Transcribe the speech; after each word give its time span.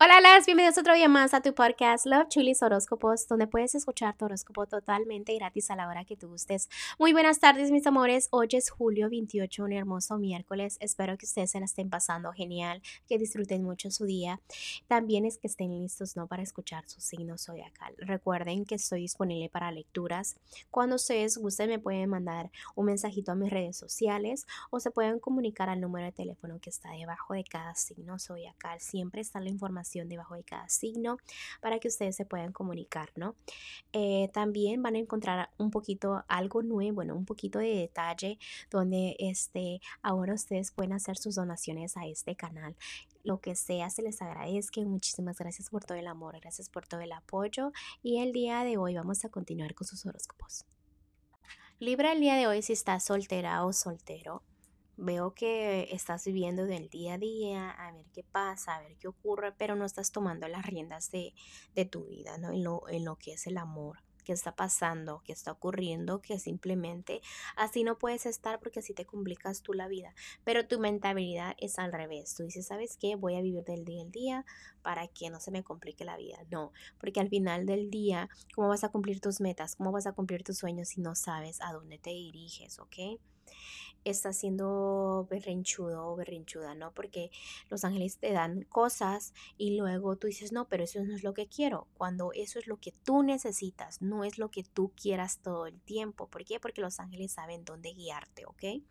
Hola, 0.00 0.20
las 0.20 0.46
bienvenidos 0.46 0.78
otro 0.78 0.94
día 0.94 1.08
más 1.08 1.34
a 1.34 1.40
tu 1.40 1.52
podcast 1.52 2.06
Love 2.06 2.28
Chulis 2.28 2.62
Horóscopos, 2.62 3.26
donde 3.26 3.48
puedes 3.48 3.74
escuchar 3.74 4.16
tu 4.16 4.26
horóscopo 4.26 4.64
totalmente 4.64 5.34
gratis 5.34 5.72
a 5.72 5.74
la 5.74 5.88
hora 5.88 6.04
que 6.04 6.16
tú 6.16 6.28
gustes. 6.28 6.68
Muy 7.00 7.12
buenas 7.12 7.40
tardes, 7.40 7.72
mis 7.72 7.84
amores. 7.84 8.28
Hoy 8.30 8.46
es 8.52 8.70
julio 8.70 9.10
28, 9.10 9.64
un 9.64 9.72
hermoso 9.72 10.16
miércoles. 10.16 10.76
Espero 10.78 11.18
que 11.18 11.26
ustedes 11.26 11.50
se 11.50 11.58
la 11.58 11.64
estén 11.64 11.90
pasando 11.90 12.30
genial, 12.30 12.80
que 13.08 13.18
disfruten 13.18 13.64
mucho 13.64 13.90
su 13.90 14.04
día. 14.04 14.40
También 14.86 15.24
es 15.24 15.36
que 15.36 15.48
estén 15.48 15.76
listos, 15.76 16.14
¿no? 16.14 16.28
Para 16.28 16.44
escuchar 16.44 16.88
su 16.88 17.00
signo 17.00 17.36
zodiacal. 17.36 17.92
Recuerden 17.98 18.66
que 18.66 18.76
estoy 18.76 19.00
disponible 19.00 19.48
para 19.48 19.72
lecturas. 19.72 20.36
Cuando 20.70 20.94
ustedes 20.94 21.38
gusten, 21.38 21.70
me 21.70 21.80
pueden 21.80 22.08
mandar 22.08 22.52
un 22.76 22.86
mensajito 22.86 23.32
a 23.32 23.34
mis 23.34 23.50
redes 23.50 23.76
sociales 23.76 24.46
o 24.70 24.78
se 24.78 24.92
pueden 24.92 25.18
comunicar 25.18 25.68
al 25.68 25.80
número 25.80 26.06
de 26.06 26.12
teléfono 26.12 26.60
que 26.60 26.70
está 26.70 26.92
debajo 26.92 27.34
de 27.34 27.42
cada 27.42 27.74
signo 27.74 28.20
zodiacal. 28.20 28.80
Siempre 28.80 29.22
está 29.22 29.40
la 29.40 29.48
información 29.48 29.87
debajo 30.08 30.34
de 30.34 30.44
cada 30.44 30.68
signo 30.68 31.18
para 31.60 31.78
que 31.78 31.88
ustedes 31.88 32.16
se 32.16 32.24
puedan 32.24 32.52
comunicar, 32.52 33.10
¿no? 33.16 33.34
Eh, 33.92 34.30
también 34.32 34.82
van 34.82 34.94
a 34.94 34.98
encontrar 34.98 35.50
un 35.58 35.70
poquito 35.70 36.24
algo 36.28 36.62
nuevo, 36.62 36.96
bueno, 36.96 37.14
un 37.14 37.24
poquito 37.24 37.58
de 37.58 37.74
detalle 37.74 38.38
donde 38.70 39.16
este, 39.18 39.80
ahora 40.02 40.34
ustedes 40.34 40.72
pueden 40.72 40.92
hacer 40.92 41.16
sus 41.16 41.36
donaciones 41.36 41.96
a 41.96 42.06
este 42.06 42.36
canal 42.36 42.76
lo 43.24 43.40
que 43.40 43.54
sea, 43.54 43.90
se 43.90 44.02
les 44.02 44.22
agradezca. 44.22 44.80
Muchísimas 44.80 45.36
gracias 45.36 45.68
por 45.68 45.84
todo 45.84 45.98
el 45.98 46.06
amor, 46.06 46.40
gracias 46.40 46.70
por 46.70 46.86
todo 46.86 47.00
el 47.00 47.12
apoyo. 47.12 47.72
Y 48.02 48.20
el 48.20 48.32
día 48.32 48.64
de 48.64 48.78
hoy 48.78 48.94
vamos 48.94 49.24
a 49.24 49.28
continuar 49.28 49.74
con 49.74 49.86
sus 49.86 50.06
horóscopos. 50.06 50.64
Libra 51.78 52.12
el 52.12 52.20
día 52.20 52.34
de 52.34 52.46
hoy 52.46 52.62
si 52.62 52.72
estás 52.72 53.04
soltera 53.04 53.64
o 53.64 53.72
soltero. 53.72 54.42
Veo 55.00 55.32
que 55.32 55.88
estás 55.92 56.24
viviendo 56.24 56.66
del 56.66 56.88
día 56.88 57.14
a 57.14 57.18
día, 57.18 57.70
a 57.70 57.92
ver 57.92 58.06
qué 58.12 58.24
pasa, 58.24 58.74
a 58.74 58.80
ver 58.80 58.96
qué 58.96 59.06
ocurre, 59.06 59.52
pero 59.52 59.76
no 59.76 59.84
estás 59.84 60.10
tomando 60.10 60.48
las 60.48 60.66
riendas 60.66 61.12
de, 61.12 61.34
tu 61.86 62.04
vida, 62.06 62.36
¿no? 62.36 62.50
En 62.50 62.64
lo, 62.64 62.88
en 62.88 63.04
lo 63.04 63.14
que 63.14 63.34
es 63.34 63.46
el 63.46 63.58
amor 63.58 63.98
qué 64.28 64.34
está 64.34 64.54
pasando, 64.54 65.22
qué 65.24 65.32
está 65.32 65.52
ocurriendo, 65.52 66.20
que 66.20 66.38
simplemente 66.38 67.22
así 67.56 67.82
no 67.82 67.96
puedes 67.96 68.26
estar 68.26 68.58
porque 68.58 68.80
así 68.80 68.92
te 68.92 69.06
complicas 69.06 69.62
tú 69.62 69.72
la 69.72 69.88
vida. 69.88 70.14
Pero 70.44 70.68
tu 70.68 70.78
mentalidad 70.78 71.54
es 71.56 71.78
al 71.78 71.94
revés. 71.94 72.34
Tú 72.34 72.42
dices, 72.42 72.66
¿sabes 72.66 72.98
qué? 72.98 73.16
Voy 73.16 73.36
a 73.36 73.40
vivir 73.40 73.64
del 73.64 73.86
día 73.86 74.02
al 74.02 74.10
día 74.10 74.44
para 74.82 75.08
que 75.08 75.30
no 75.30 75.40
se 75.40 75.50
me 75.50 75.64
complique 75.64 76.04
la 76.04 76.18
vida. 76.18 76.44
No, 76.50 76.72
porque 77.00 77.20
al 77.20 77.30
final 77.30 77.64
del 77.64 77.88
día, 77.88 78.28
¿cómo 78.54 78.68
vas 78.68 78.84
a 78.84 78.90
cumplir 78.90 79.20
tus 79.22 79.40
metas? 79.40 79.76
¿Cómo 79.76 79.92
vas 79.92 80.06
a 80.06 80.12
cumplir 80.12 80.42
tus 80.42 80.58
sueños 80.58 80.88
si 80.88 81.00
no 81.00 81.14
sabes 81.14 81.62
a 81.62 81.72
dónde 81.72 81.96
te 81.96 82.10
diriges? 82.10 82.80
¿Ok? 82.80 83.18
Estás 84.04 84.38
siendo 84.38 85.26
berrinchudo 85.30 86.06
o 86.06 86.16
berrinchuda, 86.16 86.74
¿no? 86.74 86.92
Porque 86.92 87.30
los 87.68 87.84
ángeles 87.84 88.18
te 88.18 88.32
dan 88.32 88.62
cosas 88.62 89.34
y 89.56 89.76
luego 89.76 90.16
tú 90.16 90.26
dices, 90.26 90.52
no, 90.52 90.68
pero 90.68 90.84
eso 90.84 91.02
no 91.04 91.14
es 91.14 91.22
lo 91.22 91.34
que 91.34 91.46
quiero. 91.46 91.88
Cuando 91.94 92.32
eso 92.32 92.58
es 92.58 92.66
lo 92.66 92.78
que 92.78 92.92
tú 93.04 93.22
necesitas, 93.22 94.00
no 94.02 94.24
es 94.24 94.38
lo 94.38 94.50
que 94.50 94.64
tú 94.64 94.92
quieras 95.00 95.40
todo 95.42 95.66
el 95.66 95.80
tiempo. 95.80 96.28
¿Por 96.28 96.44
qué? 96.44 96.60
Porque 96.60 96.80
los 96.80 97.00
ángeles 97.00 97.32
saben 97.32 97.64
dónde 97.64 97.92
guiarte, 97.92 98.46
¿ok? 98.46 98.82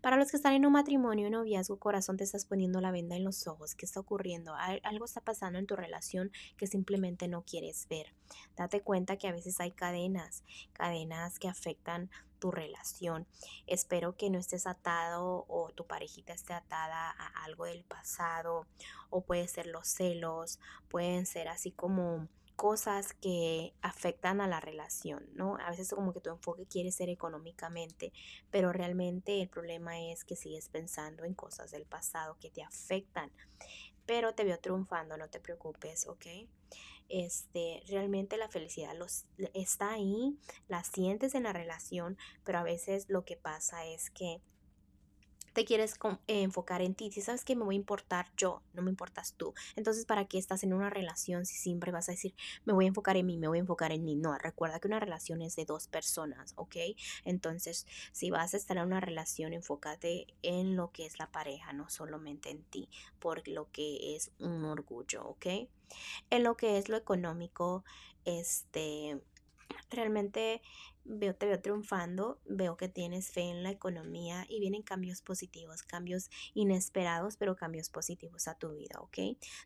Para 0.00 0.16
los 0.16 0.30
que 0.30 0.36
están 0.36 0.54
en 0.54 0.66
un 0.66 0.72
matrimonio, 0.72 1.26
un 1.26 1.32
noviazgo, 1.32 1.78
corazón, 1.78 2.16
te 2.16 2.24
estás 2.24 2.44
poniendo 2.44 2.80
la 2.80 2.90
venda 2.90 3.16
en 3.16 3.24
los 3.24 3.46
ojos. 3.46 3.74
¿Qué 3.74 3.84
está 3.84 4.00
ocurriendo? 4.00 4.54
Algo 4.54 5.04
está 5.04 5.20
pasando 5.20 5.58
en 5.58 5.66
tu 5.66 5.76
relación 5.76 6.30
que 6.56 6.66
simplemente 6.66 7.28
no 7.28 7.42
quieres 7.42 7.86
ver. 7.88 8.14
Date 8.56 8.82
cuenta 8.82 9.16
que 9.16 9.28
a 9.28 9.32
veces 9.32 9.60
hay 9.60 9.72
cadenas, 9.72 10.44
cadenas 10.72 11.38
que 11.38 11.48
afectan 11.48 12.10
tu 12.38 12.50
relación. 12.50 13.26
Espero 13.66 14.16
que 14.16 14.30
no 14.30 14.38
estés 14.38 14.66
atado 14.66 15.44
o 15.48 15.70
tu 15.74 15.86
parejita 15.86 16.32
esté 16.32 16.52
atada 16.52 17.10
a 17.10 17.44
algo 17.44 17.64
del 17.64 17.84
pasado 17.84 18.66
o 19.10 19.22
puede 19.22 19.48
ser 19.48 19.66
los 19.66 19.88
celos, 19.88 20.60
pueden 20.88 21.26
ser 21.26 21.48
así 21.48 21.72
como 21.72 22.28
cosas 22.58 23.12
que 23.12 23.72
afectan 23.82 24.40
a 24.40 24.48
la 24.48 24.58
relación, 24.58 25.24
¿no? 25.34 25.56
A 25.58 25.70
veces 25.70 25.90
como 25.90 26.12
que 26.12 26.20
tu 26.20 26.30
enfoque 26.30 26.66
quiere 26.66 26.90
ser 26.90 27.08
económicamente, 27.08 28.12
pero 28.50 28.72
realmente 28.72 29.40
el 29.40 29.48
problema 29.48 29.96
es 30.00 30.24
que 30.24 30.34
sigues 30.34 30.68
pensando 30.68 31.22
en 31.22 31.34
cosas 31.34 31.70
del 31.70 31.86
pasado 31.86 32.36
que 32.40 32.50
te 32.50 32.64
afectan, 32.64 33.30
pero 34.06 34.34
te 34.34 34.42
veo 34.42 34.58
triunfando, 34.58 35.16
no 35.16 35.28
te 35.30 35.38
preocupes, 35.38 36.08
¿ok? 36.08 36.26
Este, 37.08 37.80
realmente 37.86 38.36
la 38.36 38.48
felicidad 38.48 38.92
los, 38.96 39.26
está 39.54 39.92
ahí, 39.92 40.36
la 40.66 40.82
sientes 40.82 41.36
en 41.36 41.44
la 41.44 41.52
relación, 41.52 42.18
pero 42.42 42.58
a 42.58 42.64
veces 42.64 43.08
lo 43.08 43.24
que 43.24 43.36
pasa 43.36 43.86
es 43.86 44.10
que 44.10 44.42
te 45.58 45.64
quieres 45.64 45.94
eh, 46.28 46.42
enfocar 46.42 46.82
en 46.82 46.94
ti. 46.94 47.10
Si 47.10 47.20
sabes 47.20 47.44
que 47.44 47.56
me 47.56 47.64
voy 47.64 47.74
a 47.74 47.78
importar 47.78 48.30
yo, 48.36 48.62
no 48.74 48.82
me 48.82 48.90
importas 48.90 49.34
tú. 49.36 49.54
Entonces, 49.74 50.04
¿para 50.04 50.24
qué 50.24 50.38
estás 50.38 50.62
en 50.62 50.72
una 50.72 50.88
relación 50.88 51.46
si 51.46 51.56
siempre 51.56 51.90
vas 51.90 52.08
a 52.08 52.12
decir, 52.12 52.32
me 52.64 52.72
voy 52.72 52.84
a 52.84 52.88
enfocar 52.88 53.16
en 53.16 53.26
mí, 53.26 53.38
me 53.38 53.48
voy 53.48 53.58
a 53.58 53.62
enfocar 53.62 53.90
en 53.90 54.04
mí? 54.04 54.14
No, 54.14 54.38
recuerda 54.38 54.78
que 54.78 54.86
una 54.86 55.00
relación 55.00 55.42
es 55.42 55.56
de 55.56 55.64
dos 55.64 55.88
personas, 55.88 56.52
¿ok? 56.54 56.76
Entonces, 57.24 57.88
si 58.12 58.30
vas 58.30 58.54
a 58.54 58.56
estar 58.56 58.76
en 58.76 58.84
una 58.84 59.00
relación, 59.00 59.52
enfócate 59.52 60.28
en 60.42 60.76
lo 60.76 60.92
que 60.92 61.06
es 61.06 61.18
la 61.18 61.32
pareja, 61.32 61.72
no 61.72 61.90
solamente 61.90 62.50
en 62.50 62.62
ti, 62.62 62.88
por 63.18 63.48
lo 63.48 63.68
que 63.72 64.14
es 64.14 64.30
un 64.38 64.64
orgullo, 64.64 65.26
¿ok? 65.26 65.46
En 66.30 66.44
lo 66.44 66.56
que 66.56 66.78
es 66.78 66.88
lo 66.88 66.96
económico, 66.96 67.82
este, 68.24 69.20
realmente 69.90 70.62
veo, 71.04 71.34
te 71.34 71.46
veo 71.46 71.60
triunfando, 71.60 72.40
veo 72.44 72.76
que 72.76 72.88
tienes 72.88 73.30
fe 73.30 73.42
en 73.42 73.62
la 73.62 73.70
economía 73.70 74.44
y 74.48 74.60
vienen 74.60 74.82
cambios 74.82 75.22
positivos, 75.22 75.82
cambios 75.82 76.30
inesperados, 76.54 77.36
pero 77.36 77.56
cambios 77.56 77.90
positivos 77.90 78.48
a 78.48 78.54
tu 78.54 78.70
vida, 78.70 79.00
¿ok? 79.00 79.18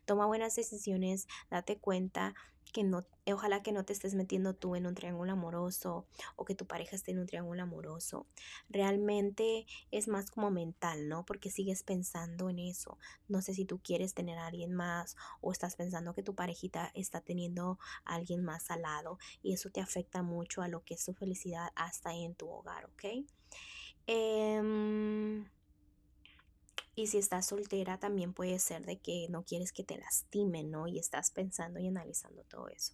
Toma 0.05 0.25
buenas 0.25 0.55
decisiones, 0.55 1.27
date 1.49 1.79
cuenta 1.79 2.33
que 2.73 2.83
no, 2.83 3.05
ojalá 3.27 3.63
que 3.63 3.71
no 3.71 3.85
te 3.85 3.93
estés 3.93 4.15
metiendo 4.15 4.53
tú 4.53 4.75
en 4.75 4.85
un 4.85 4.95
triángulo 4.95 5.31
amoroso 5.31 6.05
o 6.35 6.43
que 6.43 6.55
tu 6.55 6.65
pareja 6.65 6.97
esté 6.97 7.11
en 7.11 7.19
un 7.19 7.27
triángulo 7.27 7.63
amoroso. 7.63 8.25
Realmente 8.69 9.65
es 9.91 10.09
más 10.09 10.29
como 10.29 10.51
mental, 10.51 11.07
¿no? 11.07 11.23
Porque 11.23 11.49
sigues 11.49 11.83
pensando 11.83 12.49
en 12.49 12.59
eso. 12.59 12.97
No 13.29 13.41
sé 13.41 13.53
si 13.53 13.63
tú 13.63 13.79
quieres 13.79 14.13
tener 14.13 14.37
a 14.37 14.47
alguien 14.47 14.73
más 14.73 15.15
o 15.39 15.51
estás 15.51 15.77
pensando 15.77 16.13
que 16.13 16.23
tu 16.23 16.35
parejita 16.35 16.91
está 16.95 17.21
teniendo 17.21 17.79
a 18.03 18.15
alguien 18.15 18.43
más 18.43 18.69
al 18.71 18.81
lado 18.81 19.19
y 19.41 19.53
eso 19.53 19.69
te 19.69 19.79
afecta 19.79 20.23
mucho 20.23 20.61
a 20.61 20.67
lo 20.67 20.83
que 20.83 20.95
es 20.95 21.03
su 21.03 21.13
felicidad 21.13 21.71
hasta 21.75 22.13
en 22.13 22.35
tu 22.35 22.49
hogar, 22.49 22.85
¿ok? 22.85 23.25
Eh, 24.07 25.43
y 26.95 27.07
si 27.07 27.17
estás 27.17 27.47
soltera, 27.47 27.99
también 27.99 28.33
puede 28.33 28.59
ser 28.59 28.85
de 28.85 28.99
que 28.99 29.27
no 29.29 29.43
quieres 29.43 29.71
que 29.71 29.83
te 29.83 29.97
lastimen, 29.97 30.69
¿no? 30.69 30.87
Y 30.87 30.99
estás 30.99 31.31
pensando 31.31 31.79
y 31.79 31.87
analizando 31.87 32.43
todo 32.43 32.67
eso. 32.69 32.93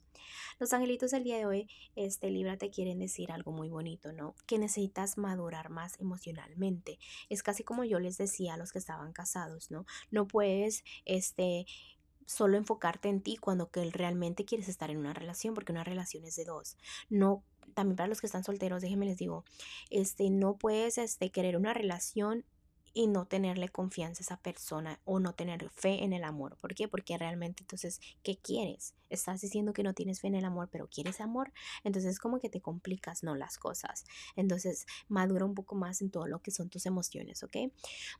Los 0.60 0.74
angelitos 0.74 1.12
del 1.12 1.24
día 1.24 1.38
de 1.38 1.46
hoy, 1.46 1.70
este 1.96 2.30
Libra, 2.30 2.58
te 2.58 2.70
quieren 2.70 3.00
decir 3.00 3.32
algo 3.32 3.52
muy 3.52 3.70
bonito, 3.70 4.12
¿no? 4.14 4.36
Que 4.46 4.58
necesitas 4.58 5.18
madurar 5.18 5.70
más 5.70 6.00
emocionalmente. 6.00 7.00
Es 7.30 7.44
casi 7.44 7.64
como 7.64 7.84
yo 7.84 8.00
les 8.00 8.18
decía 8.18 8.54
a 8.54 8.58
los 8.58 8.72
que 8.72 8.80
estaban 8.80 9.12
casados, 9.12 9.70
¿no? 9.70 9.86
No 10.12 10.28
puedes, 10.28 10.84
este 11.06 11.66
solo 12.26 12.58
enfocarte 12.58 13.10
en 13.10 13.22
ti 13.22 13.38
cuando 13.38 13.72
que 13.72 13.84
realmente 13.90 14.46
quieres 14.46 14.70
estar 14.70 14.92
en 14.92 14.98
una 14.98 15.14
relación, 15.14 15.56
porque 15.56 15.72
una 15.72 15.84
relación 15.84 16.24
es 16.26 16.36
de 16.36 16.46
dos. 16.46 16.78
No, 17.10 17.44
también 17.74 17.96
para 17.96 18.08
los 18.08 18.22
que 18.22 18.28
están 18.28 18.44
solteros, 18.44 18.82
déjenme 18.82 19.08
les 19.08 19.18
digo, 19.18 19.46
este, 19.90 20.30
no 20.30 20.56
puedes 20.56 21.00
este, 21.00 21.32
querer 21.32 21.58
una 21.58 21.74
relación 21.74 22.46
y 23.00 23.08
no 23.08 23.26
tenerle 23.26 23.70
confianza 23.70 24.20
a 24.20 24.26
esa 24.26 24.38
persona 24.42 25.00
o 25.06 25.22
no 25.22 25.32
tener 25.32 25.70
fe 25.70 26.04
en 26.04 26.12
el 26.12 26.26
amor. 26.26 26.58
¿Por 26.58 26.76
qué? 26.76 26.90
Porque 26.90 27.18
realmente 27.18 27.64
entonces, 27.64 28.02
¿qué 28.24 28.38
quieres? 28.38 28.94
Estás 29.10 29.40
diciendo 29.40 29.72
que 29.72 29.84
no 29.84 29.94
tienes 29.94 30.20
fe 30.20 30.28
en 30.28 30.36
el 30.36 30.44
amor, 30.44 30.68
pero 30.70 30.90
quieres 30.90 31.22
amor. 31.22 31.54
Entonces 31.86 32.12
es 32.12 32.20
como 32.20 32.40
que 32.40 32.50
te 32.50 32.60
complicas, 32.60 33.24
¿no? 33.24 33.36
Las 33.36 33.58
cosas. 33.58 34.04
Entonces 34.36 34.86
madura 35.08 35.46
un 35.46 35.56
poco 35.56 35.76
más 35.76 36.02
en 36.02 36.12
todo 36.12 36.28
lo 36.28 36.42
que 36.42 36.52
son 36.52 36.68
tus 36.68 36.86
emociones, 36.86 37.42
¿ok? 37.42 37.72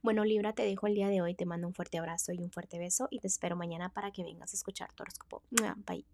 Bueno, 0.02 0.24
Libra, 0.24 0.54
te 0.54 0.64
dejo 0.64 0.88
el 0.88 0.96
día 0.96 1.10
de 1.10 1.22
hoy. 1.22 1.36
Te 1.36 1.46
mando 1.46 1.68
un 1.68 1.74
fuerte 1.74 1.98
abrazo 1.98 2.32
y 2.32 2.38
un 2.38 2.50
fuerte 2.50 2.80
beso 2.80 3.10
y 3.12 3.20
te 3.20 3.28
espero 3.28 3.58
mañana 3.58 3.90
para 3.90 4.12
que 4.12 4.24
vengas 4.24 4.54
a 4.54 4.56
escuchar 4.56 4.94
tu 4.94 5.04
horóscopo. 5.04 5.44
Bye. 5.86 6.06